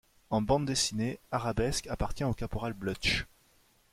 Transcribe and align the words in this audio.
En 0.31 0.41
bande 0.41 0.65
dessinée, 0.65 1.19
Arabesque 1.31 1.85
appartient 1.85 2.23
au 2.23 2.33
Caporal 2.33 2.73
Blutch. 2.73 3.27